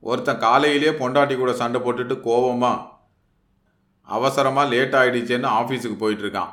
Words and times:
ஒருத்தன் 0.00 0.38
காலையிலேயே 0.38 0.92
பொண்டாட்டி 1.00 1.36
கூட 1.36 1.52
சண்டை 1.52 1.80
போட்டுட்டு 1.80 2.14
கோவமாக 2.28 2.86
அவசரமாக 4.02 4.70
லேட் 4.74 4.94
ஆகிடுச்சேன்னு 5.00 5.48
ஆஃபீஸுக்கு 5.58 5.98
போயிட்டுருக்கான். 6.02 6.52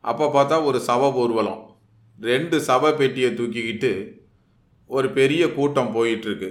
அப்போ 0.00 0.26
பார்த்தா 0.26 0.64
ஒரு 0.64 0.78
சவ 0.86 1.12
ஊர்வலம். 1.14 1.60
ரெண்டு 2.20 2.56
சவ 2.58 2.96
பெட்டியை 2.96 3.30
தூக்கிக்கிட்டு 3.30 3.92
ஒரு 4.86 5.10
பெரிய 5.10 5.42
கூட்டம் 5.54 5.94
போயிட்டுருக்கு. 5.96 6.50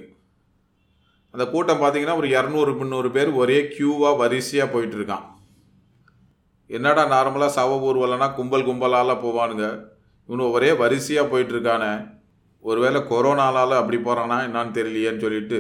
அந்த 1.32 1.46
கூட்டம் 1.48 1.82
பார்த்தீங்கன்னா 1.82 2.16
ஒரு 2.16 2.28
இரநூறு 2.28 2.78
முந்நூறு 2.78 3.12
பேர் 3.12 3.30
ஒரே 3.32 3.58
க்யூவாக 3.62 4.18
வரிசையாக 4.18 4.72
போயிட்டுருக்கான். 4.74 5.26
என்னடா 6.68 7.04
நார்மலாக 7.16 7.56
சவ 7.58 7.76
ஊர்வலம்னா 7.90 8.28
கும்பல் 8.36 8.68
கும்பலால் 8.68 9.22
போவானுங்க. 9.26 9.68
இவனு 10.30 10.52
ஒரே 10.52 10.72
வரிசையாக 10.72 11.30
போயிட்டுருக்கானே. 11.32 11.92
ஒருவேளை 12.60 13.02
கொரோனாலால் 13.02 13.80
அப்படி 13.82 13.98
போகிறானா 13.98 14.38
என்னான்னு 14.42 14.78
தெரியலையேன்னு 14.78 15.20
சொல்லிட்டு 15.20 15.60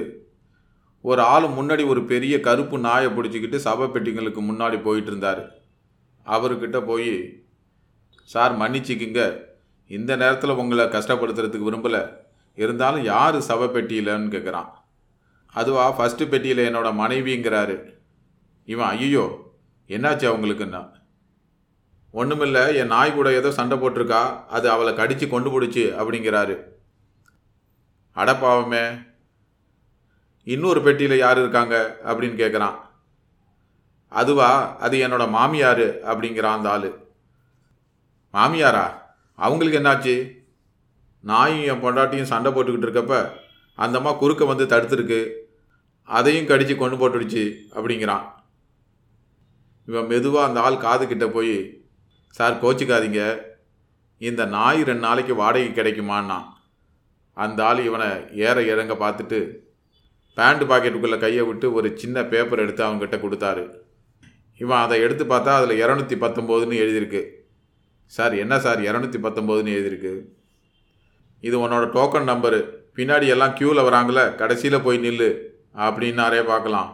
ஒரு 1.02 1.22
ஆள் 1.22 1.44
முன்னாடி 1.44 1.88
ஒரு 1.88 2.02
பெரிய 2.03 2.39
கருப்பு 2.39 2.77
நாயை 2.77 3.12
பிடிச்சிக்கிட்டு 3.12 3.55
சபை 3.55 3.88
பெட்டிங்களுக்கு 3.88 4.41
முன்னாடி 4.48 4.81
போயிட்டு 4.81 5.12
இருந்தார் 5.12 5.41
அவர்கிட்ட 6.25 6.85
போய் 6.85 7.13
சார் 8.23 8.58
மன்னிச்சிக்கிங்க. 8.58 9.22
இந்த 9.88 10.16
நேரத்தில் 10.16 10.59
உங்களை 10.62 10.85
கஷ்டப்படுத்துறதுக்கு 10.85 11.67
விரும்பலை. 11.67 12.02
இருந்தாலும் 12.55 13.03
யார் 13.03 13.38
சபை 13.41 13.67
பெட்டியிலன்னு 13.67 14.34
கேட்குறான் 14.36 14.70
அதுவா 15.53 15.86
ஃபஸ்ட்டு 15.97 16.30
பெட்டியில் 16.30 16.66
என்னோட 16.70 16.89
மனைவிங்கிறாரு. 17.02 17.75
இவன் 18.66 18.88
ஐயோ 18.88 19.25
என்னாச்சு 19.88 20.25
அவங்களுக்குன்னா? 20.31 20.81
ஒன்றுமில்ல 22.13 22.75
என் 22.75 22.88
நாய் 22.88 23.13
கூட 23.13 23.34
ஏதோ 23.34 23.52
சண்டை 23.52 23.77
போட்டிருக்கா. 23.77 24.22
அது 24.47 24.70
அவளை 24.70 24.94
கடித்து 24.95 25.30
கொண்டு 25.30 25.61
பிடிச்சி 25.61 25.84
அப்படிங்கிறாரு. 26.02 26.58
அடப்பாவமே 28.20 28.84
இன்னொரு 30.44 30.82
பெட்டியில் 30.82 31.18
யார் 31.18 31.38
இருக்காங்க 31.38 32.00
அப்படின்னு 32.05 32.40
கேட்குறான் 32.42 32.78
அதுவா 34.09 34.78
அது 34.78 35.08
என்னோட 35.08 35.30
மாமியார் 35.30 35.86
அப்படிங்கிறான் 36.02 36.58
அந்த 36.58 36.70
ஆள். 36.70 36.89
மாமியாரா? 38.34 38.86
அவங்களுக்கு 39.36 39.80
என்னாச்சு? 39.80 40.16
நாயும் 41.20 41.67
என் 41.72 41.84
பொண்டாட்டியும் 41.84 42.30
சண்டை 42.31 42.52
போட்டுக்கிட்டு 42.52 42.88
இருக்கப்ப 42.88 43.31
அந்தம்மா 43.78 44.17
குறுக்க 44.17 44.45
வந்து 44.45 44.66
தடுத்துருக்கு. 44.66 45.20
அதையும் 46.04 46.45
கடித்து 46.45 46.76
கொண்டு 46.76 46.98
போட்டுடுச்சு 46.98 47.44
அப்படிங்கிறான். 47.76 48.26
இவன் 49.86 50.06
மெதுவாக 50.06 50.48
அந்த 50.48 50.61
ஆள் 50.61 50.83
காதுகிட்ட 50.83 51.28
போய் 51.28 51.56
சார் 52.30 52.61
கோச்சிக்காதீங்க. 52.64 53.22
இந்த 54.17 54.45
நாய் 54.45 54.83
ரெண்டு 54.83 55.00
நாளைக்கு 55.00 55.36
வாடகை 55.36 55.70
கிடைக்குமான்னா 55.70 56.58
அந்த 57.45 57.59
ஆள் 57.70 57.80
இவனை 57.88 58.08
ஏற 58.48 58.58
இறங்க 58.72 58.94
பார்த்துட்டு 59.04 59.40
பேண்ட் 60.38 60.64
பாக்கெட்டுக்குள்ளே 60.70 61.18
கையை 61.23 61.44
விட்டு 61.50 61.68
ஒரு 61.78 61.88
சின்ன 62.02 62.23
பேப்பர் 62.32 62.64
எடுத்து 62.64 62.84
அவங்ககிட்ட 62.86 63.18
கொடுத்தாரு. 63.23 63.64
இவன் 64.58 64.84
அதை 64.86 64.98
எடுத்து 65.06 65.23
பார்த்தா 65.26 65.52
அதில் 65.60 65.82
இரநூத்தி 65.84 66.16
பத்தொம்போதுன்னு 66.23 66.82
எழுதியிருக்கு. 66.84 67.22
சார் 68.06 68.34
என்ன 68.44 68.60
சார் 68.66 68.80
இரநூத்தி 68.90 69.20
பத்தொம்போதுன்னு 69.26 69.76
எழுதியிருக்கு? 69.78 70.14
இது 71.48 71.56
உன்னோட 71.64 71.86
டோக்கன் 71.98 72.30
நம்பரு 72.32 72.60
பின்னாடி 72.98 73.28
எல்லாம் 73.34 73.56
க்யூவில் 73.60 73.88
வராங்களே 73.88 74.23
கடைசியில் 74.36 74.84
போய் 74.86 75.04
நில்லு 75.06 75.30
அப்படின்னாரே 75.88 76.42
பார்க்கலாம். 76.52 76.90